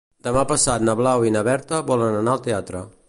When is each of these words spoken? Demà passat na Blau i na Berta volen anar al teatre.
Demà 0.27 0.41
passat 0.51 0.85
na 0.87 0.95
Blau 1.01 1.25
i 1.27 1.33
na 1.35 1.43
Berta 1.49 1.83
volen 1.91 2.19
anar 2.23 2.35
al 2.39 2.43
teatre. 2.49 2.83